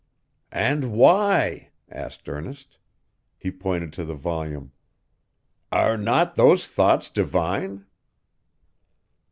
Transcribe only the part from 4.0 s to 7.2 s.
the volume. 'Are not those thoughts